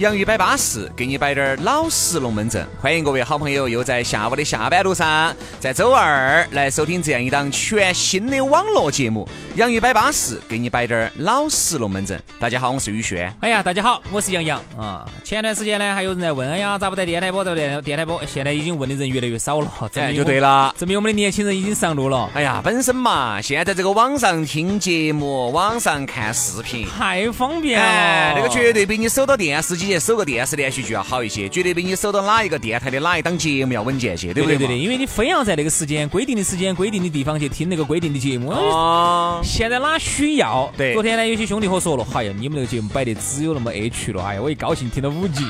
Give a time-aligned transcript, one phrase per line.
[0.00, 2.66] 洋芋摆巴适，给你摆点儿老实龙门阵。
[2.80, 12.18] 欢迎各位好朋友又在下午的下班路上，在周二来收听这样一档全新的网络节目《洋芋摆巴适》，给你摆点儿老实龙门阵。
[12.38, 13.30] 大家好，我是宇轩。
[13.40, 15.06] 哎呀，大家好，我是杨洋啊。
[15.22, 17.44] 前段时间呢，还有人在问，哎呀，咋不在电台播？
[17.44, 18.22] 在电电台播？
[18.24, 22.30] 现在已经问的人越来越少了，哎，就对了，证明我们的年轻人已经上路了。
[22.32, 29.89] 哎呀，本身嘛，现在这个网上听节目、网上看视频太方便了，那个绝对比你守到电视机。
[29.98, 34.58] 搜个电视连续剧要好一些，绝对比你搜到哪一个电台的哪一档节目要稳健些，对不对？
[34.58, 38.50] 对对，因为你非要在那个时间规定的时间、规定的地方去听那个规定的节目。
[38.50, 39.40] 哦。
[39.42, 40.70] 现在哪需要？
[40.76, 40.92] 对。
[40.94, 45.44] 昨天呢，有些兄弟伙说了，哎呀，你们那个节目摆的只有那么 H 了，哎呀，我一高兴听了五 G。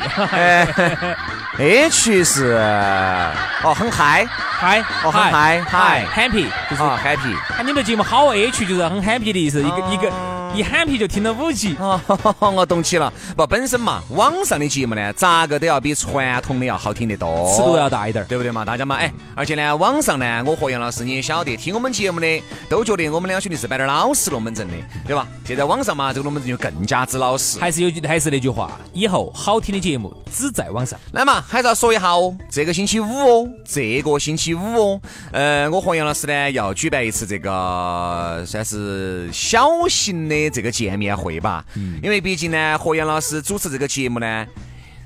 [1.59, 2.53] H 是
[3.65, 7.35] 哦，很嗨嗨哦，很嗨嗨 happy 就是 happy。
[7.35, 10.40] 啊，你们的节目好 H 就是很 happy 的意思，一个一个。
[10.53, 11.77] 一喊皮就听到五级，
[12.41, 13.11] 我懂起了。
[13.37, 18.65] 不，本身嘛，网上的节目呢，咋个都要比传统的要好听得多，尺度要大一点，对不对嘛？
[18.65, 24.75] 大家嘛，哎，而且呢，网上呢，我和杨老师你也晓得，听我们节目的都觉得我们两兄弟是摆点老实龙门阵的，
[25.07, 25.27] 对吧？
[25.47, 27.59] 现在网上嘛，这个龙门阵就更加之老实。
[27.61, 30.99] 还是有，还是那句话，以后好听的节目只在网上。
[31.13, 41.11] 来嘛，还是要说一下哦，这个星期五哦，这个星期五哦，呃，我和杨老师呢要举办一次这个算是小型的这个见面。
[41.21, 41.63] 会吧，
[42.03, 44.47] 因为毕竟呢，何杨老师主持这个节目呢，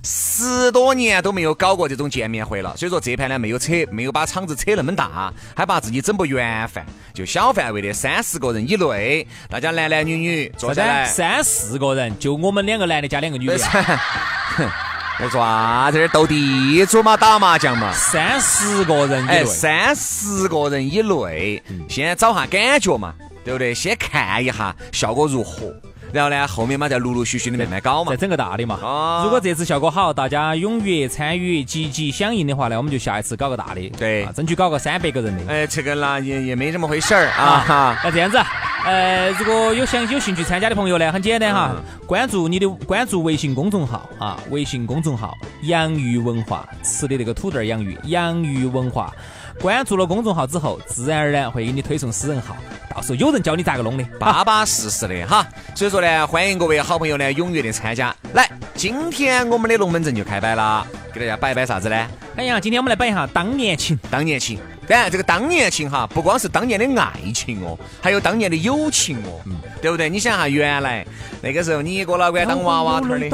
[0.03, 13.59] 十多年都没有搞过这种见面会了，所以说这盘呢没有扯，没有把场子扯那么大，害怕自己整不圆饭，就小范围的三十个人以内，大家男男女女坐下来，三四个人，就我们两个男的加两个女的，
[15.19, 16.07] 在做啥子？
[16.09, 23.15] 斗地主嘛，打麻将嘛，三十个人以内，三十个人以内，先找下感觉嘛，
[23.45, 23.75] 对不对？
[23.75, 25.73] 先看一下效果如何。
[26.13, 28.79] 然后呢，后面嘛再陆陆续续的慢慢搞嘛，再整个大的嘛。
[28.81, 29.23] 哦。
[29.25, 33.89] 如果这次效果好，大家踊跃参与、积极响应的话呢，我们就下一次搞个大的。
[33.99, 34.25] 对。
[34.27, 35.53] 争取搞个三百个人的。
[35.53, 37.99] 哎，这个呢也也没这么回事儿啊。
[38.05, 38.39] 那这样子，
[38.85, 41.75] 呃，如果有想有兴趣参加的朋友呢，很简单哈，
[42.07, 49.13] 关注你的关注微信公众号啊，微信公众号“洋芋文化”，吃的那个土豆洋芋，洋芋文化。
[49.61, 52.57] 关注了公众号之后，自然而然会给你推送私人号，
[52.95, 55.47] 到时候有人教你咋个弄的，巴巴适适的哈。
[55.75, 58.15] 所以说呢，欢迎各位好朋友呢踊跃的参加。
[58.35, 62.07] 来，今天我们的龙门阵就开摆了，给大家摆摆啥子呢？
[62.37, 64.59] 哎呀，今天我们来摆一下当年情，当年情。
[64.89, 70.09] 当然，这个当年情哈，不光是当年的爱情哦，还有当年的友情哦，嗯，对不对？
[70.09, 71.05] 你想哈，原来
[71.41, 73.29] 那个时候你一个老倌当娃娃头的。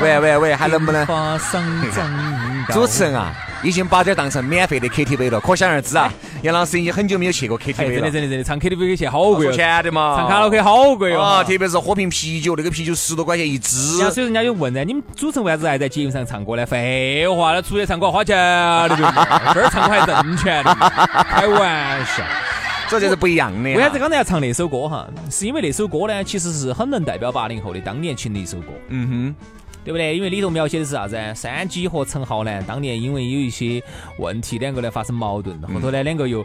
[0.00, 1.06] 喂喂喂，还能不能？
[1.06, 1.62] 发生
[2.72, 3.34] 主持人啊。
[3.62, 6.12] 已经把这当成免费的 KTV 了，可想而知啊！
[6.42, 7.90] 杨老师已经很久没有去过 KTV 了。
[7.92, 10.16] 真的真的真的，唱 KTV 去好贵哦，钱的嘛。
[10.16, 13.98] 唱卡拉 OK 好贵哦，特别是喝瓶啤酒，那个啤酒十多块钱一支。
[14.10, 16.64] 所以人家就问呢，你们主持人为啥子还在节目上唱歌呢？
[16.64, 18.96] 废话，那出去唱歌花钱的，
[19.54, 20.74] 这儿唱歌还挣钱的，
[21.28, 22.22] 开玩笑。
[22.88, 23.68] 这就是不一样的。
[23.68, 25.06] 为啥子刚才要唱那首歌哈？
[25.30, 28.72] 是因为那首歌呢，其实是很能代表八零后的当年情的一首歌。
[28.88, 29.57] 嗯哼。
[29.84, 30.16] 对不对？
[30.16, 31.16] 因为里头描写的是啥子？
[31.34, 33.82] 山鸡和陈浩南当年因为有一些
[34.18, 36.44] 问题，两个呢发生矛盾，后头呢两个又。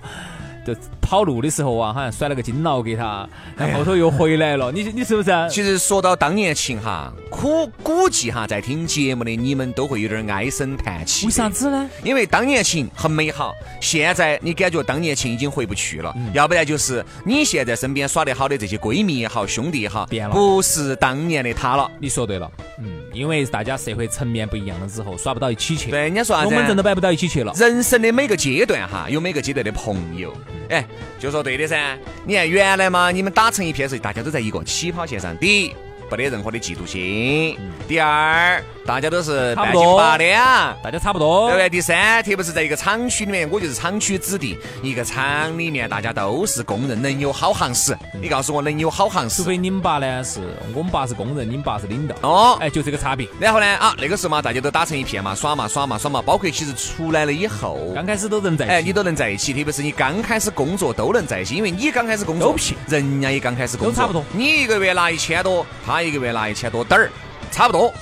[0.66, 3.28] 就跑路的时候啊，好像甩了个金劳给他，
[3.58, 4.72] 然后头又回来了。
[4.72, 5.30] 你你是不是？
[5.50, 11.26] 其实说到当年情哈，估估计哈，在听节目的你们都会有点唉声叹气。
[11.26, 11.90] 为啥子呢？
[12.02, 16.16] 因为当年情很美好，现在你感觉当年情已经回不去了。
[16.34, 21.92] 要不然就是你现在身边耍得好的这些闺蜜也好，兄弟也好，变了，不是当年的他了。
[22.00, 22.50] 你说对了，
[22.80, 25.92] 嗯，因为大家社会层面不一样了之后，耍不到一起去。
[25.92, 26.50] 对，人家说啥子？
[26.50, 27.54] 龙门阵都摆不到一起去了。
[27.56, 30.36] 人生的每个阶段哈，有每个阶段的朋友。
[30.70, 30.86] 哎，
[31.20, 31.98] 就说对的噻。
[32.26, 35.38] 你看原来嘛，你们打成一片时，大家都在一个起跑线上。
[35.38, 35.74] 第一。
[36.16, 37.58] 没得任何的嫉妒心。
[37.88, 40.78] 第二，大家都是半斤八两。
[40.84, 41.70] 大家差不多，对不对？
[41.70, 47.98] 第三，特别是在一个厂区里面，我就是厂区子弟，一个厂里面大家都是工人，能有好行驶。
[48.22, 49.42] 你告诉我，能有好行驶？
[49.42, 50.40] 除非你们爸呢是
[50.76, 52.16] 我们爸是工人，你们爸是领导。
[52.22, 53.28] 哦哎，就这个差别。
[53.40, 62.56] 然后呢，啊，那个时候嘛，大家都打成一片嘛，耍嘛耍嘛耍嘛，包括其实出来了以后，刚开始都能在一起，哎，你都能在一起，特别是你刚开始工作都能在一起，因为你刚开始工作
[62.88, 67.10] 人家也刚开始工作，都差不多你一个月拿一千多，他一个月拿一千多点儿，
[67.52, 67.94] 差不多。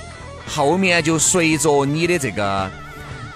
[0.46, 2.70] 后面就随着你的这个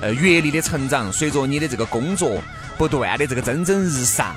[0.01, 2.43] 呃阅历的成长，随着你的这个工作
[2.77, 4.35] 不断的这个蒸蒸日上，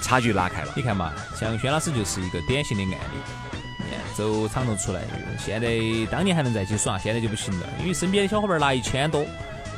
[0.00, 0.68] 差距拉开了。
[0.74, 2.96] 你看嘛，像轩老师就是一个典型的案例。
[3.78, 5.00] 你看走厂头出来，
[5.44, 5.68] 现在
[6.10, 9.26] 当年还能在一起耍，现在就不行了，因为身边的小伙伴拿一千多，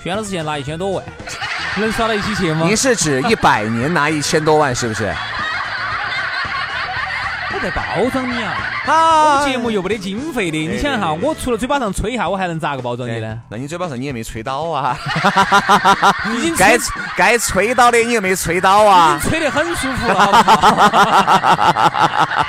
[0.03, 1.05] 轩老师现在拿一千多万，
[1.79, 2.67] 能耍到一起去吗？
[2.69, 5.15] 你是指一百年拿一千多万，是不是？
[7.63, 8.57] 我在包装你啊！
[8.87, 13.39] 我啊们节目又没得经费的，你想哈，我除了嘴巴上吹一下，我还能咋个包装你呢？
[13.49, 14.99] 那你嘴巴上你也没吹到啊，
[16.37, 19.17] 已经该吹该吹到的你又没吹到啊。
[19.23, 22.47] 吹得很舒服了，好不好？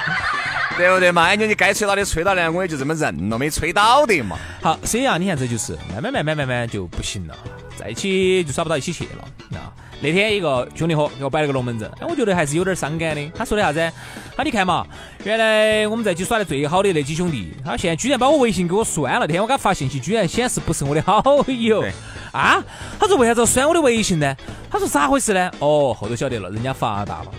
[0.77, 1.25] 对不 对嘛？
[1.25, 4.35] 哎，你你该吹到的吹到了，我也就这么认了，没吹到的嘛。
[4.63, 7.35] 好，所以啊，你看这就是慢慢慢慢慢慢就不行了，
[7.77, 9.69] 在一起就耍不到一起去了啊。
[10.01, 13.31] 那天一个兄弟伙给我摆了个龙门阵，哎，我觉得还是有点伤感的。
[13.35, 13.91] 他说的啥子？
[14.35, 14.85] 他你看嘛，
[15.23, 19.21] 原来我们在一起耍的最好的那几兄弟，他现在居然把我微信给我删了。
[19.21, 21.83] 那天我给他发信息，居然显示不是我的好友。
[22.31, 22.63] 啊？
[22.99, 24.35] 他说为啥子要删我的微信呢？
[24.69, 25.51] 他说咋回事呢？
[25.59, 27.31] 哦，后头晓得了，人家发达了。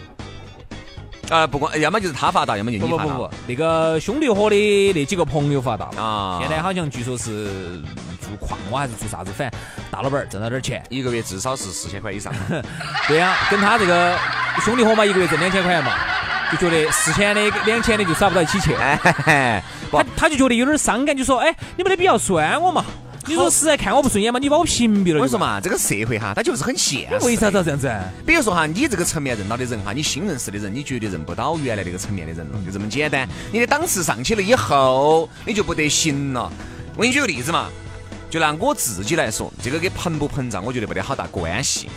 [1.31, 3.05] 啊，不管要么就是他发达，要么就你发达。
[3.05, 7.83] 不不不不，那个兄弟伙的那几个朋友发达了啊现在好像据说是
[8.25, 9.61] 做矿挖还是做啥子，反正
[9.91, 10.83] 大老板挣了点钱。
[10.89, 12.33] 一个月至少是四千块以上。
[13.07, 14.19] 对呀、跟他这个
[14.65, 15.93] 兄弟伙嘛，一个月挣两千块嘛，
[16.51, 18.75] 就觉得四千的两千的就耍不到一起去。
[18.75, 22.85] 哎他他就觉得有点伤感，就说：“哎，你没得必要酸我嘛。
[23.27, 27.25] 你说实在看我不顺眼嘛，你把我屏蔽了。”我说，嘛，这个社会哈，它就是很现实。
[27.25, 28.03] 为啥子要这样子啊？
[28.27, 33.27] 比如说哈，你这个层面认到的人哈，你新认识的人，你绝对认不到原来那个层面的人了，就这么简单。
[33.53, 36.51] 你的档次上去了以后，你就不得行了。
[36.97, 37.69] 我给你举个例子嘛，
[38.35, 41.89] 就拿我自己来说，这个跟膨不膨胀，我觉得没得好大关系。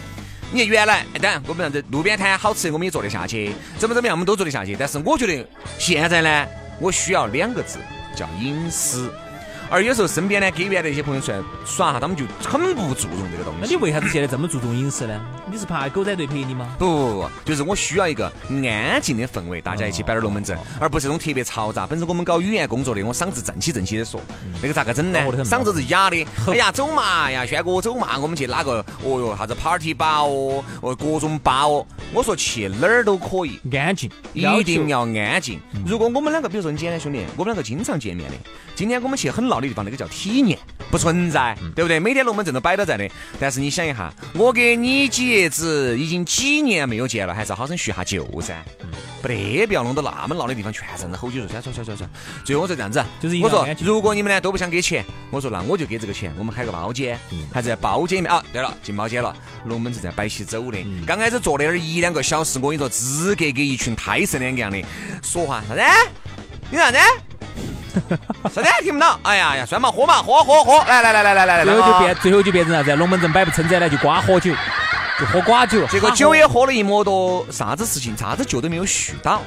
[0.52, 4.76] 你原来，当然我们这路边摊好吃，我们也做得下去，怎么怎么样，我们都做得下去。
[4.80, 5.44] 但是我觉得
[5.80, 6.48] 现在呢，
[6.80, 7.80] 我需要两个字，
[8.16, 9.12] 叫隐私。
[9.70, 13.60] 而有时候身边呢，给原来一些朋友出来耍哈，他们就很不注重这个东西。
[13.62, 15.20] 那你为啥子现在这么注重隐私呢？
[15.52, 16.68] 你是怕狗仔队陪你吗？
[16.80, 21.86] 不不不，就是我需要一个安静的氛围，大家一起摆点龙门阵，而不是那种特别嘈杂。
[21.86, 24.22] 本身我们搞语言工作的，我嗓子正起正起的说，
[24.62, 26.26] 那个咋个整呢嗓子是哑的。
[26.48, 28.84] 哎呀，走嘛呀，轩哥走嘛，我们去哪个？
[29.04, 31.86] 哦哟，啥子 party 吧哦，哦各种吧哦。
[32.14, 35.60] 我说去哪儿都可以，安静，一定要安静。
[35.86, 38.38] 如果我们两个，比如说你简单兄弟，我们两个经常见面的，
[38.76, 40.58] 今天我们去很闹的地方，那个叫体验，
[40.90, 42.00] 不存在，对不对？
[42.00, 43.10] 每天龙门阵都摆到在的。
[43.40, 48.64] 但是你想一下，我跟你姐子已经几年没有见了，还是好生叙下旧噻。
[49.22, 52.10] 不得不要弄到那么闹的地方，全是人吼起说，算算算算算。
[52.46, 57.20] 最后我说这样子，就是我说如果你们呢都不想给钱，我说那我就给这个钱，我们开个包间，
[57.52, 58.44] 还在包间里面啊。
[58.54, 60.78] 对了，进包间了，龙门阵在摆起走的。
[61.06, 64.82] 刚开始坐那儿一两个小时，我跟你说，资格给一群胎神两个样的
[65.24, 65.82] 说话啥子？
[66.70, 66.98] 你啥子？
[68.54, 68.84] 啥子？
[68.84, 69.20] 听不到？
[69.24, 72.96] 哎呀呀，算嘛，喝嘛，喝喝喝，来来来来来来来，来最后就变，最后就变成啥子？
[72.96, 74.54] 龙门阵摆不撑展呢，就瓜喝酒，
[75.20, 75.86] 就喝寡酒。
[75.90, 79.42] 这个酒也喝了一摸多，啥子事情，啥子酒都没有续到。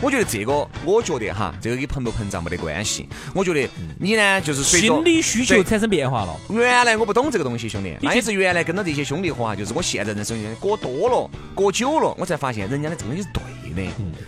[0.00, 3.08] 我觉得这个，我觉得哈，这个跟膨不膨胀没得关系。
[3.34, 3.68] 我觉得
[3.98, 6.36] 你呢，就是随着心理需求产生变化了。
[6.50, 13.42] 原来我不懂这个东西，兄弟，你那也是原来跟到这些兄弟喝啊，就是我现在人生过多了，过久了，我才发现人家的这个东西是对
[13.76, 13.82] 的。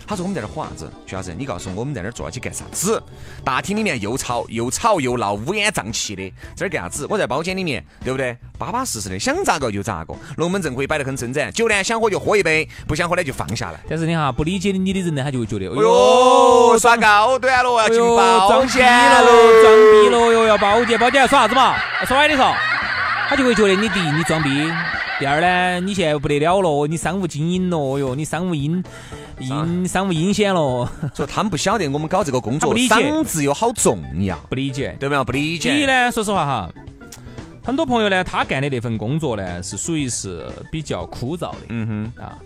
[0.07, 0.89] 他说我们在这儿喝啥子？
[1.05, 3.01] 徐老师，你告诉我我们在那儿坐下去干啥子？
[3.43, 7.07] 大厅里面又吵又吵又闹，乌烟瘴气的，这儿干啥子？
[7.09, 8.37] 我在包间里面，对不对？
[8.57, 10.13] 巴巴适适的，想咋个就咋个。
[10.37, 13.79] 龙门阵可以摆得很伸展，酒呢想喝就喝一杯，不想喝呢就放下来。
[13.89, 21.75] 但是你哈，不理解你的人呢，他就会觉得，哎哎呦，耍高端了，要进包装逼间了喽，装逼了哟，要包间，包间要耍啥子嘛？
[22.05, 22.53] 耍歪的说，
[23.29, 24.49] 他就会觉得你第一你装逼，
[25.19, 28.81] 第二呢，你现在不得了了，你商务精英了哟，你商务阴
[29.39, 34.95] 阴商务阴险了，说他们不晓得我们搞这个工作，嗓子有好重要，不理解。
[34.97, 35.23] 对不对？
[35.25, 35.71] 不理解。
[35.73, 36.71] 第一呢，说实话哈，
[37.61, 42.39] 很多朋友呢，他干的那份工作呢，是属于是比较枯燥的，嗯哼啊，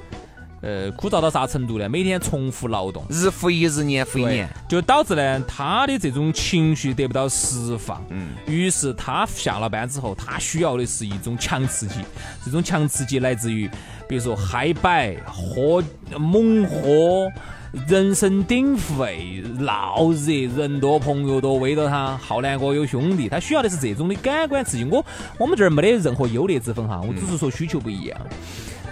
[0.64, 1.90] 呃，枯燥到啥程度呢？
[1.90, 3.04] 每天重复劳动。
[3.10, 11.96] 日复一日，年复一年。，就导致呢，他的这种情绪得不到释放，嗯，于是他下了班之后，他需要的是一种强刺激，
[12.46, 13.70] 这种强刺激来自于，
[14.08, 15.84] 比如说嗨摆、喝、
[16.18, 17.30] 猛喝，
[17.86, 24.86] 人声鼎沸、闹热，人多朋友多，围着他，好难过有兄弟，他需要的是这种的感官刺激。
[24.86, 25.06] 我
[25.38, 28.18] 我们这儿没得任何优劣之分哈，我只是说需求不一样。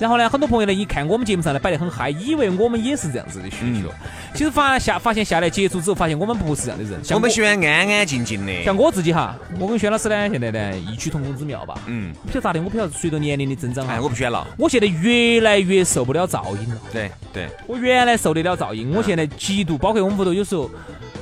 [0.02, 3.88] 然后呢，很多朋友呢一看我们节目上呢摆得很嗨，以为我们也是这样子的需求。
[4.34, 7.00] 其实发下发现下来接触之后，发现我们不是这样的人。
[7.12, 8.64] 我们喜欢安安静静的。
[8.64, 11.76] 像我自己哈，我跟轩老师呢，现在呢异曲同工之妙吧。
[11.86, 12.12] 嗯。
[12.26, 14.02] 不晓得咋的，我不晓得随着年龄的增长哎。
[14.02, 14.48] 我不喜欢了。
[14.58, 16.82] 我现在越来越受不了噪音了。
[16.92, 17.48] 对对。
[17.68, 20.68] 我原来受得了噪音，我现在极度，包括我们屋头有时候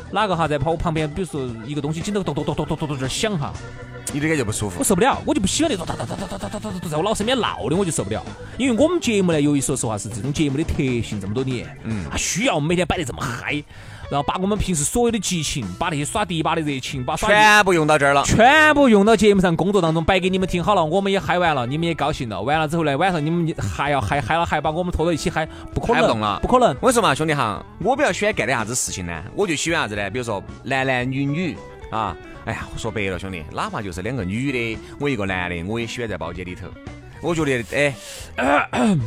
[0.10, 3.52] 哪个哈在跑我旁边，比如说一个东西紧头咚咚咚咚咚咚咚在响哈。
[4.12, 8.24] 你的感觉不舒服，我受不了，我就不喜欢那种哒哒哒哒哒哒哒哒哒在我脑身边闹的，我就受不了。
[8.58, 13.64] 因为我们节目呢，由于说实话是这种节目的特性，这么多年，嗯，它需要每天摆得这么嗨，
[14.10, 22.42] 然后把我们平时所有的激情，把那些耍迪吧的热情，把全部用到这儿了，全部用到节目上工作当中摆给你们听好了，我们也嗨完了，你们也高兴了。
[22.42, 26.70] 完了之后呢，晚上你们还要嗨嗨了，还把我们拖到一起嗨，不可能了，不可能。
[26.82, 29.24] 我跟你说嘛，兄弟哈，我比较喜欢干点啥子事情呢？
[29.36, 30.10] 我就喜欢啥子呢？
[30.10, 31.56] 比如说男男女女
[31.92, 32.16] 啊。
[32.50, 36.68] 哎呀，说白了，兄弟，哪怕就是两个女的，我一个男的，我也喜欢在包间里头。
[37.22, 37.94] 我觉得，哎，
[38.72, 39.00] 嗯，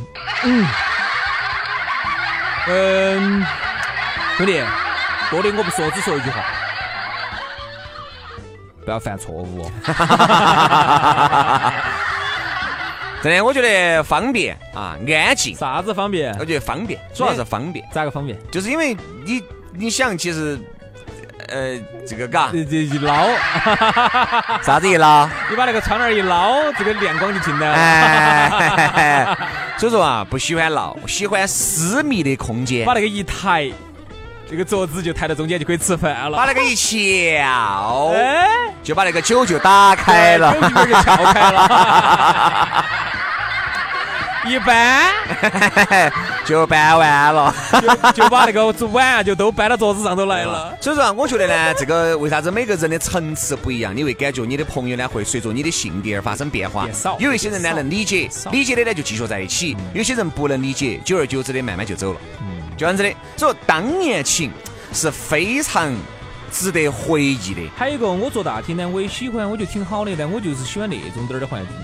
[2.67, 3.45] 嗯，
[4.37, 4.63] 兄弟，
[5.29, 6.41] 多的我不说，只说一句话，
[8.85, 9.69] 不要犯错误。
[13.21, 15.53] 真的，我觉得方便啊，安静。
[15.53, 16.33] 啥子方便？
[16.39, 17.85] 我觉得方便，主要是方便。
[17.91, 18.39] 咋个方便？
[18.49, 18.95] 就是因为
[19.25, 20.57] 你，你想，其实。
[21.53, 23.27] 呃，这个嘎，这这一捞，
[24.63, 25.29] 啥子一捞？
[25.51, 29.37] 你把那个窗帘一捞，这个亮光就进来了。
[29.77, 32.85] 所以说啊，不喜欢闹，喜欢私密的空间。
[32.87, 33.71] 把那个一抬，
[34.49, 36.35] 这个桌子就抬到中间就可以吃饭了。
[36.35, 38.47] 把那个一翘，哎，
[38.81, 42.85] 就把那个酒就打开了，酒就撬开了。
[44.45, 45.13] 一搬
[46.45, 50.75] 就搬完了，就就把那个碗就都搬到桌子上头来了。
[50.81, 53.95] 所以说，我觉得呢，这个为啥子每个人的层次不一样？
[53.95, 56.87] 你会感觉你的朋友呢会随着你的性格而发生变化。
[57.19, 62.19] 有一些人呢能理解，理解的呢就继续在一起；有些人不能理解，久而久之的慢慢就走了。
[62.41, 63.13] 嗯，就这样子的。
[63.37, 64.51] 所以当年情
[64.91, 65.95] 是非常
[66.51, 67.61] 值得回忆的。
[67.77, 71.77] 还有一个，我坐大厅呢，我也喜欢，我觉得挺好的，但我就是喜欢那种点儿的环境。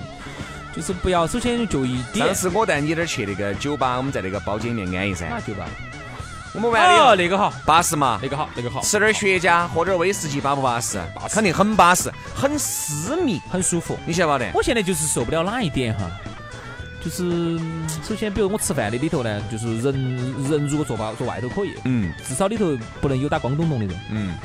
[0.75, 2.25] 就是不要，首先就一点。
[2.25, 5.27] 上次我带你那儿去那个酒吧，我们在那个包间里面安逸噻。
[5.27, 5.65] 哪酒吧？
[6.51, 8.19] 我们玩的哦那个好，巴适嘛。
[8.23, 8.81] 那个好，那个好。
[8.81, 10.99] 吃点雪茄，喝点威士忌，巴不巴适？
[11.29, 13.99] 肯定很巴适，很私密，很舒服。
[14.05, 14.51] 你晓得不得？
[14.53, 16.09] 我现在就是受不了哪一点哈，
[17.03, 17.59] 就是
[18.03, 19.93] 首先，比如我吃饭的里头呢，就是人
[20.49, 24.35] 人如果坐吧坐外头可以，嗯，至少里头不能有打光咚咚的人，嗯。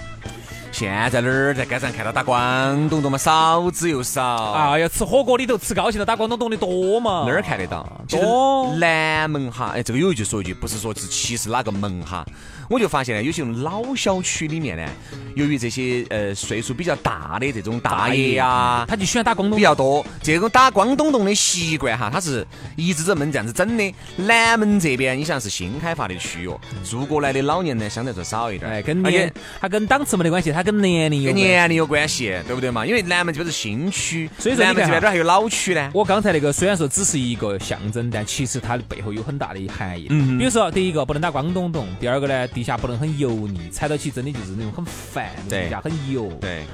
[0.74, 4.24] 现在哪儿在街上看到打光咚咚嘛，少之又少。
[4.24, 7.24] 啊，要吃火锅里头吃高兴了，打光咚咚的多嘛。
[7.28, 7.86] 哪儿看得到？
[8.08, 8.74] 多。
[8.74, 12.26] 南门哈，哎，这个有一句说一句，不是说是歧视哪个门哈。
[12.68, 14.88] 我就发现呢，有些老小区里面呢，
[15.34, 20.04] 由于这些呃岁数比较大的这种大爷呀，他就喜欢打光东比较多。
[20.22, 23.94] 这种打光咚咚的习惯哈，他是一直这么这样子整的。
[24.16, 26.50] 南门这边你像是新开发的区域，
[26.84, 28.70] 住过来的老年呢相对来说少一点。
[28.70, 32.86] 哎，跟年，他跟档次没得关系，他跟年龄有跟年龄有关系，对不对嘛？
[32.86, 35.90] 因为南门这边是新区，所以说南门这边这还有老区呢。
[35.92, 40.06] 我刚才那个虽然说只是一个象征，但其实它的背后有很大的含义。
[40.10, 42.48] 嗯，比如说第一个不能打光咚咚，第二个呢。
[42.54, 46.28] 地下不能很油腻，踩到起真的就是那种很烦，地下很油。
[46.40, 46.64] 对，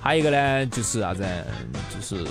[0.00, 1.22] 还有一个呢，就是啥子，
[1.94, 2.24] 就是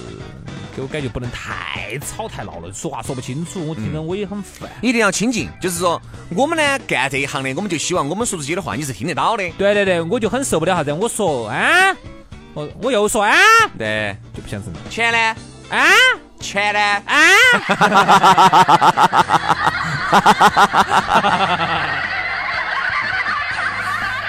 [0.75, 4.68] 给我感觉不能太吵太闹了，说话说不清楚，我听着我也很烦。
[4.82, 6.01] 一定要清静，就是说
[6.36, 9.48] 我们呢干这一行的，我们就希望我们说出去的话你是听得到的。
[9.58, 11.96] 对对对，我就很受不了啥子，我说啊，
[12.56, 13.38] 我我又说啊，
[13.77, 14.74] 对，就不想听。
[14.89, 15.36] 钱呢？
[15.70, 15.86] 啊？
[16.39, 16.80] 钱呢？
[17.06, 17.22] 啊？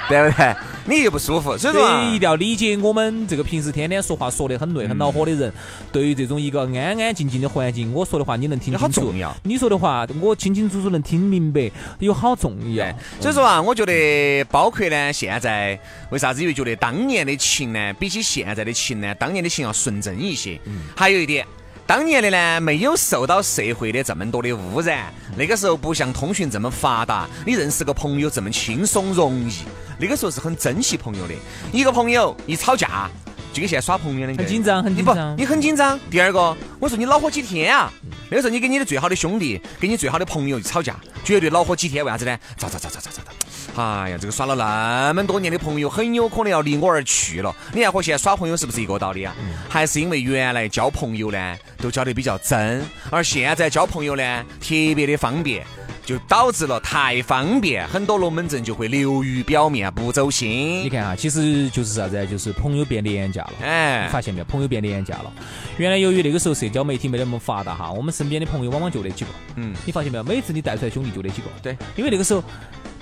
[0.11, 0.57] 对不对？
[0.87, 5.53] 你又不舒服，所以说一定要理解我们这个平时天天说话说得很累、很恼火的人。
[5.93, 9.13] 对于这种一个安安静静的环境，我说的话你能听清楚，
[9.43, 12.87] 你说的话我清清楚楚能听明白，有好重要。
[13.21, 15.79] 所以说啊，我觉得包括呢，现在
[16.11, 20.59] 为啥子因为觉得当年的情呢，比起现在的情呢，当年的情要纯真一些。
[20.65, 21.47] 嗯还有一点。
[21.89, 29.63] 当年的呢，没有受到社会的这么多的污染，那个时候不像通讯这么发达，你认识个朋友这么轻松容易。
[29.99, 31.33] 那个时候是很珍惜朋友的，
[31.73, 33.09] 一个朋友一吵架，
[33.55, 35.99] 就跟现在耍朋友的，很紧张，很紧张，你很紧张。
[36.11, 37.91] 第二个，我说你恼火几天啊？
[38.29, 42.05] 那个时候你跟你的最好的兄弟，跟你最好的朋友一吵架，绝对恼火几天。
[42.05, 42.39] 为啥子呢？
[42.59, 43.48] 咋咋咋咋咋咋咋。
[43.79, 47.55] 哎呀，这个耍了那么多年的朋友，很有可能要离我而去了。
[47.73, 49.33] 你看和现在耍朋友是不是一个道理啊？
[49.69, 55.65] 还是因为原来交朋友呢，都交得比较真，而现在交朋友呢，特别的方便。
[56.05, 60.83] 就导致了太方便，很多龙门阵就会流于表面，不走心。
[60.83, 62.27] 你看哈，其实就是啥子？
[62.27, 63.53] 就是朋友变廉价了。
[63.63, 64.45] 哎，发现没有？
[64.47, 65.31] 朋友变廉价了。
[65.77, 69.31] 原来由于那个时候社交媒体没那么发达哈，我们身边的朋友往往就那几个。
[69.57, 70.25] 嗯，你发现没有？
[70.25, 71.49] 每次你带出来兄弟就那几个。
[71.63, 72.43] 对，因为那个时候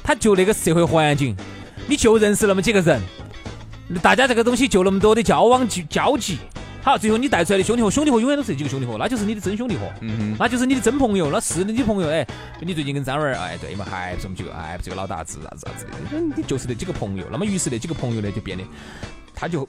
[0.06, 1.36] 他就那个社会环境，
[1.88, 3.02] 你就认识那么几个人，
[4.00, 6.38] 大家这个东西就那么多的交往交集。
[6.80, 12.08] 好，最后你带出来的兄弟伙，兄弟伙永远都是这几个兄弟伙，那就是你的真兄弟伙，嗯那就是你的真朋友，那是你的朋友。
[12.08, 12.24] 哎，
[12.60, 17.26] 你最近跟张文儿，哎，对嘛，还不是我们几个，哎，这个老大子啥子啥子的，你就是那几个朋友。
[17.32, 18.62] 那么于是那几个朋友呢，就变得
[19.34, 19.68] 他就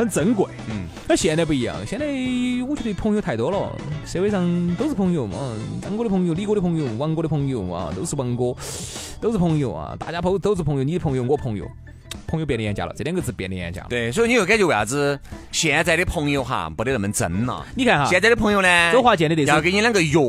[0.00, 0.46] 很珍贵。
[0.70, 2.06] 嗯，那现在不一样，现在
[2.66, 3.76] 我觉得朋友太多了，
[4.06, 5.36] 社会上都是朋友嘛，
[5.82, 8.54] 张哥的朋友、李哥的朋友、王哥的朋友啊，都是王哥，
[9.20, 11.66] 都是朋友啊，大家朋都是朋友，你的朋友，我朋友。
[12.26, 13.88] 朋友变廉价了，这两个字变廉价了。
[13.90, 15.18] 对，所以你又感觉为啥子
[15.50, 17.66] 现在的朋友哈没得那么真了？
[17.74, 20.22] 你看哈，现在的朋友呢，周华健的这要给你两个药，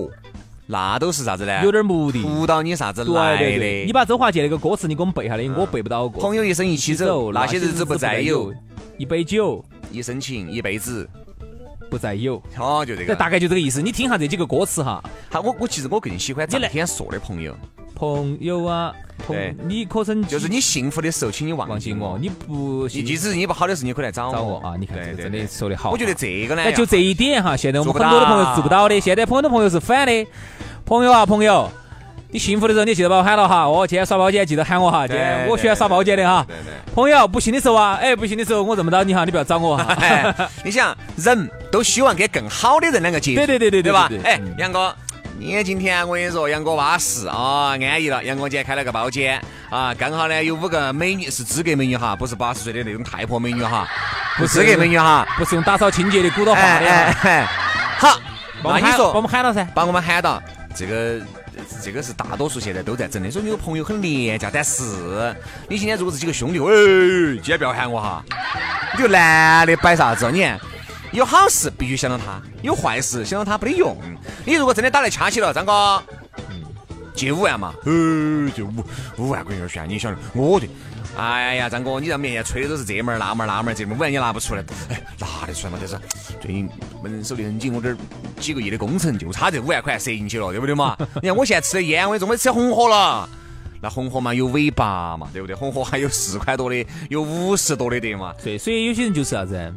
[0.65, 1.63] 那都是啥子呢？
[1.63, 3.85] 有点目的，不到你啥子来的。
[3.85, 6.23] 你把周华健那个歌词你给我们背下来，我背不到过。
[6.23, 8.51] 朋友一生一起走，那些日子不再有。
[9.01, 11.09] 一杯酒，一生情，一辈子
[11.89, 12.35] 不再有。
[12.59, 13.81] 哦，就这个，大概就这个意思。
[13.81, 15.03] 你听下这几个歌词哈。
[15.31, 17.57] 好，我我其实我更喜欢张天硕的朋友。
[17.95, 18.93] 朋友啊，
[19.25, 22.15] 朋，你可曾就是你幸福的时候，请你忘记我。
[22.21, 24.75] 你不，即使你不好的时候，你可以来找我啊。
[24.79, 25.89] 你看，真的说的好。
[25.89, 28.99] 我觉得这个呢，哎，就这一点哈，现在我们很多的朋友做不到的。
[28.99, 30.27] 现在很多朋友是反的。
[30.85, 31.71] 朋友啊，朋友，
[32.31, 33.65] 你幸福的时候，你记得把我喊了哈。
[33.65, 35.05] 哦今天耍包间，记得喊我哈。
[35.05, 36.45] 今天我喜欢耍包间的哈。
[36.95, 39.97] 朋友，不行的时候啊，哎，不行的时候我认不到你哈，你不要找我哈。
[40.63, 44.09] 你想，人都希望跟更好的人两个接触，对对对对对吧？
[44.23, 44.95] 哎，杨哥。
[45.37, 48.23] 你今天我跟你说，杨哥巴适啊，安逸了。
[48.23, 53.87] 杨哥今天开了个包间啊，刚好呢有五个美女，是资格美女哈，不是八十岁的那种太婆美女哈，
[54.37, 57.45] 不是资格美女哈，不是用打扫清洁的鼓捣话的。
[57.97, 58.19] 好，
[58.63, 60.41] 那你说把我们喊到噻，把我们喊到，
[60.75, 61.19] 这个
[61.83, 63.29] 这个是大多数现在都在整的。
[63.29, 64.83] 所以你个朋友很廉价，但是
[65.69, 68.23] 你今天如果是几个兄弟，哎，今天不要喊我哈，
[68.95, 70.31] 你就男的摆啥子？
[70.31, 70.59] 你看。
[71.11, 73.97] 有好事必须想到他，有坏事想到他不得用。
[74.45, 76.01] 你如果真的打来掐起了，张哥，
[77.13, 77.73] 借五万嘛？
[77.83, 78.85] 呃，就五
[79.17, 80.15] 五万块钱算，你想？
[80.33, 80.69] 我的，
[81.17, 85.77] 哎呀，张哥，你在面前吹的都是这门儿那门儿那门儿，这门五万你拿不出来，哎，拿得出来嘛？
[85.79, 85.97] 但是
[86.39, 86.69] 最近
[87.03, 87.97] 门手里很紧，我这儿
[88.39, 90.97] 几个亿的工程就差这五万块塞进去了，对不对嘛？
[91.21, 93.29] 你看我现在吃的烟，我准备吃红河了，
[93.81, 95.55] 那红河嘛有尾巴嘛，对不对？
[95.55, 98.33] 红河还有四块多的，有五十多的得嘛？
[98.43, 99.73] 对，所以有些人就是啥子？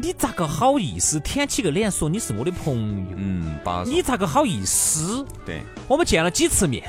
[0.00, 2.74] 你咋个好意思舔起个脸说你是我的朋
[3.10, 3.16] 友？
[3.16, 5.26] 嗯，你咋个好意思？
[5.44, 6.84] 对，我们见了几次面，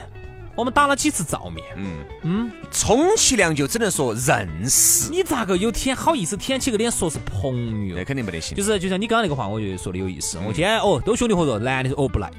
[0.55, 1.65] 我们打了几次照面。
[1.75, 5.09] 嗯嗯，充其量就只能说认识。
[5.11, 7.95] 你咋个有舔好意思舔起个脸说是朋友？
[7.95, 8.57] 那肯定不得行。
[8.57, 10.37] 就是就像你刚刚那个话，我觉得说的有意思。
[10.39, 12.29] 我今天哦，都兄弟伙说，男的说哦不来。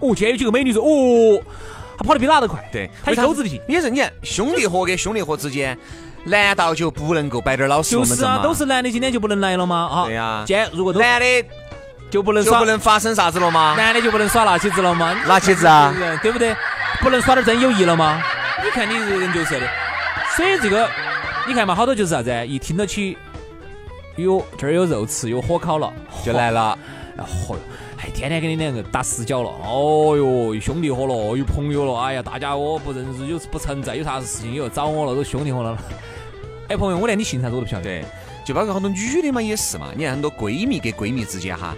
[0.00, 1.42] 哦，今天有几个美女说哦，
[1.96, 2.68] 他跑得比哪都快。
[2.72, 3.60] 对，他有狗子的劲。
[3.68, 5.76] 也是你看兄弟伙跟兄弟伙之间。
[6.24, 9.88] 难道就不能够摆点老实就是啊，都是男的，今天就不能来了吗？
[9.90, 10.44] 啊，对呀。
[10.46, 11.26] 今天如果都男的
[12.10, 13.74] 就不能就不能发生啥子了吗？
[13.78, 15.14] 男的就不能耍拿起子了吗？
[15.26, 16.54] 拿起子啊，对不对？
[17.00, 18.22] 不能耍点真友谊了吗？
[18.62, 19.68] 你看你这人就是的。
[20.36, 20.88] 所以这个
[21.46, 22.46] 你看嘛，好多就是啥子？
[22.46, 23.16] 一听到起
[24.16, 25.92] 有这儿有肉吃，有火烤了，
[26.24, 26.76] 就来了。
[27.18, 27.60] 嚯哟，
[27.96, 29.50] 还天天跟你两个打死角了。
[29.64, 32.00] 哦哟，兄弟伙了，有朋友了。
[32.00, 35.76] 哎呀，大家我不认识，有不存在，有啥子事情又找我了，都兄弟伙了。
[36.68, 38.02] 哎，朋友，我连你姓啥子我都不晓得。
[38.44, 39.88] 就包括好多女的嘛，也是嘛。
[39.94, 41.76] 你看很多闺蜜跟闺蜜之间哈，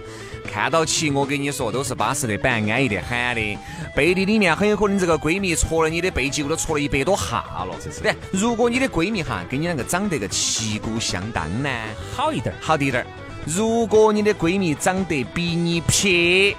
[0.51, 3.57] 看到起我跟你说都是巴适的板，安逸的很的。
[3.95, 7.73] 背地里面很有可能这个闺蜜戳了你的背脊，都戳了一百多下了。
[7.81, 8.01] 这是。
[8.33, 11.69] 如果你的闺蜜哈跟你两个长得个旗鼓相当呢，
[12.13, 13.07] 好一点，好一点。
[13.45, 16.53] 如果你的闺蜜长得比你撇，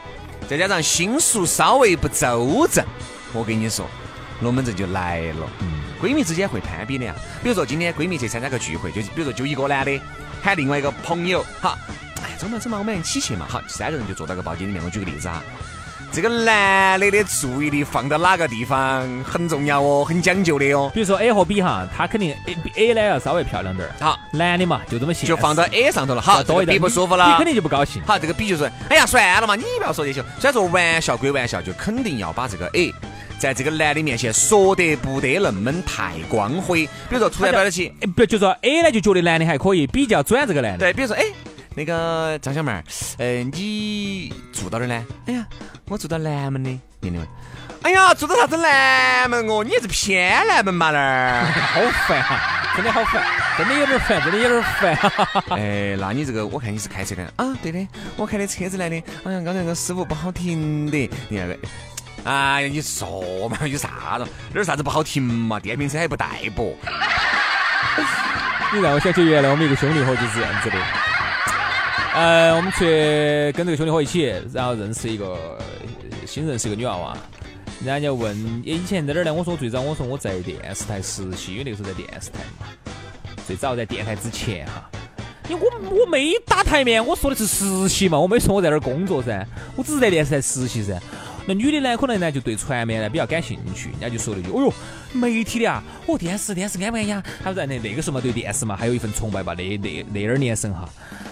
[0.48, 2.82] 再加上心术稍微不周正，
[3.34, 3.86] 我跟你说，
[4.40, 5.50] 龙门阵就来了。
[5.60, 5.82] 嗯。
[6.00, 10.00] 闺蜜之间会攀比的呀，比如说今天闺蜜去参加个聚会，就比如说就一个男的
[10.42, 11.94] 喊另外一个朋友，好，哎，
[12.42, 14.82] 走嘛走嘛，我们一起去嘛，好，三个人就坐到个包间里面。
[14.84, 15.40] 我举个例子哈，
[16.10, 20.90] 这个男的的注意力放到哪个地方很重要哦，很讲究的哦。
[20.92, 28.02] 比如说 A 和 B 哈，他肯定 A A 呢要稍微漂亮点儿，好，男的嘛就这么现就放到 A 上头了，好，多一点 B 不舒服了，你肯定就不高兴。
[28.04, 32.92] 好，这个 B 就说，哎呀，算了嘛，你不要说这些，虽然说玩笑归玩笑，就肯定要把这个 A。
[33.38, 40.78] 在这个男的面前说得不得那么太光辉，比如说突然摆得起，不就说 A 呢就觉得男的还可以，比较转这个男的。
[40.78, 41.24] 对，比如说哎，
[41.74, 42.84] 那个张小妹儿，
[43.18, 45.06] 呃，你住到哪儿呢？
[45.26, 45.46] 哎呀，
[45.86, 46.70] 我住到南门的。
[47.00, 47.28] 年龄问，
[47.82, 49.64] 哎呀，住到啥子南门哦？
[49.64, 51.44] 你是偏南门嘛那儿？
[51.72, 53.24] 好烦啊，真的好烦，
[53.58, 54.94] 真的有点烦，真的有点烦。
[55.58, 57.56] 哎，那你这个我看你是开车的啊？
[57.62, 58.96] 对的，我开的车子来的。
[59.24, 61.58] 哎呀，刚才那个师傅不好停的，你看个。
[62.24, 64.24] 哎呀，你说嘛，有啥子？
[64.52, 65.58] 哪有啥子不好停嘛？
[65.58, 66.78] 电瓶车还不带不。
[68.72, 70.76] 你让我想起原来我们一个兄弟伙就是这样子的。
[72.14, 72.84] 呃，我们去
[73.56, 75.58] 跟这个兄弟伙一起，然后认识一个
[76.26, 77.16] 新认识一个女娃娃。
[77.84, 79.32] 人家问，以前在哪儿呢？
[79.32, 82.66] 我说最早我说我在电视台实习，因为那个时候在电视台嘛。
[83.46, 84.88] 最早在电台之前哈，
[85.48, 89.44] 因为我我没打台面，我说的是实习嘛，我没说我在那儿工作噻，
[89.74, 91.00] 我只是在电视台实习噻。
[91.44, 94.72] 那女的呢，可能呢就对传媒呢比较感兴趣，人家就说了一句：“哦哟，
[95.12, 100.88] 媒体的啊，哦电视电视安不安呀？”他在那那个时候嘛，对电视嘛还有一份崇拜吧，那那那点儿年生哈。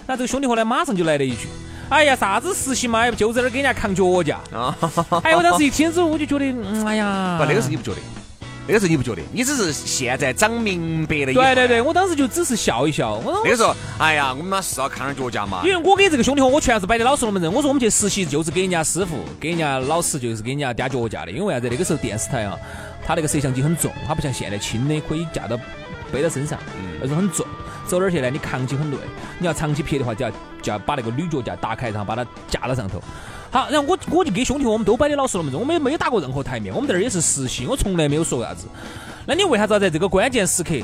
[0.07, 1.49] 那这个兄弟伙呢，马上就来了一句
[1.89, 4.77] ：“哎呀，啥子实习嘛，就在那儿给人家扛脚架。”啊，
[5.23, 7.99] 哎，我当时一听之后，我就觉得，嗯，哎呀，不，那个时候你不觉得？
[8.67, 9.23] 那个时候你不觉得？
[9.33, 11.33] 你只是现在长明白了。
[11.33, 13.15] 对对对，我当时就只是笑一笑。
[13.15, 15.63] 我那个时候，哎呀，我们嘛是要看点脚架嘛。
[15.65, 17.53] 因为我给这个兄弟伙，我全是摆的老实龙门阵。
[17.53, 21.33] 我说我们去实习就是给人家师傅、给人家老师，就是给人家嗲脚架的。
[21.33, 21.69] 因为为啥子？
[21.69, 22.57] 那个时候电视台啊，
[23.11, 25.59] 它那个摄像机很重，它不像现在轻的可以架到
[26.13, 26.57] 背到身上，
[27.01, 27.45] 那种很重。
[27.85, 28.31] 走哪儿去呢？
[28.31, 28.99] 你扛起很累。
[29.41, 30.31] 你要长期拍的话，就要
[30.63, 33.03] 就要把那个铝脚架打开，然后把它架到上头。
[33.51, 35.61] 好，然后我我就给兄弟伙，我们都摆的老实龙门阵。
[35.61, 38.69] 我们也没打过任何台面，我们这儿也是实习，我从来没有说过啥子。
[39.27, 40.77] 那你为啥子要在这个关键时刻？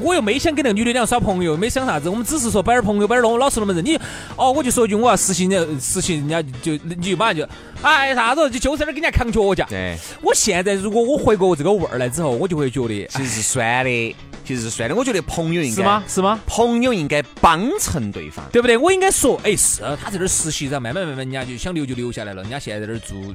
[0.00, 3.84] 我又没想跟那个女的两个耍朋友，没想啥子，我们只是说摆点朋友，摆点弄老实龙门阵。
[3.84, 3.98] 你
[4.36, 7.46] 哦，我就说句，我要实习，你实习，人家就你就马上就
[7.82, 9.66] 哎啥子，就就在那儿给人家扛脚架。
[9.66, 14.94] 对，我现在如果我回过这个味儿来之后，我就会觉得其实是酸的，其实是酸的。
[14.94, 16.04] 我觉得朋友应该是吗？
[16.08, 16.40] 是吗？
[16.46, 18.76] 朋友应该帮衬对方，对不对？
[18.76, 22.42] 我应该说，哎，是他在这儿实习，然后慢慢慢慢，人家就想留就留下来了。
[22.42, 23.34] 人家现在在这儿住，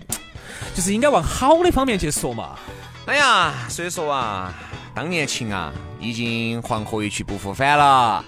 [0.74, 2.56] 就是应该往好的方面去说嘛。
[3.06, 4.54] 哎呀，所以说啊。
[4.96, 8.24] 当年情啊，已经黄河一去不复返了。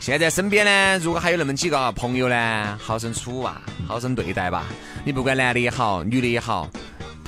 [0.00, 4.64] 现在身边呢，如果还有那么几个朋友呢，好生处啊，好生对待吧。
[5.04, 6.68] 你不管男的也好，女的也好，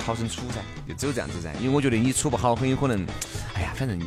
[0.03, 1.53] 好生处噻，就只有这样子噻。
[1.61, 3.05] 因为我觉得你处不好，很有可能，
[3.53, 3.97] 哎呀，反正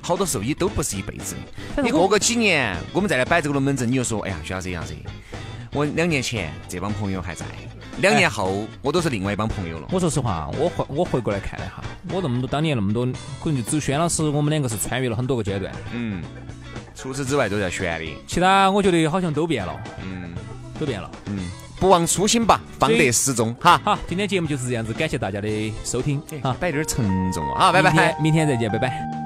[0.00, 1.36] 好多时候也都不是一辈子。
[1.82, 4.94] 你过个几年，我们再来摆这个龙门阵，你就说，哎呀，徐老师，徐老师，
[5.72, 7.46] 我两年前这帮朋友还在。
[7.98, 9.88] 两年后，我都是另外一帮朋友了。
[9.90, 13.06] 我说实话，我回我回过来看了一下，我那么多当年那么多，
[13.42, 15.72] 可能就只有轩老师，我们两个是穿越了很多个阶段。
[15.92, 16.22] 嗯，
[16.94, 18.06] 除此之外都在悬的。
[18.26, 19.74] 其他我觉得好像都变了。
[20.02, 20.34] 嗯，
[20.78, 21.10] 都变了。
[21.26, 23.54] 嗯，不忘初心吧，方得始终。
[23.60, 26.22] 哈，好，今天节目就是这样子，感谢大家的收听。
[26.42, 29.25] 好，摆点沉重啊，好，拜拜，明天再见，拜拜。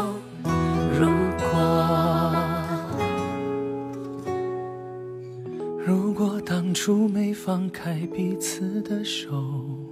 [7.71, 9.91] 开彼此的手。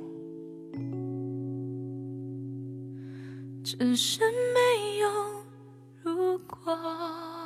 [3.63, 4.21] 只是
[4.53, 5.09] 没有
[6.03, 7.38] 如果。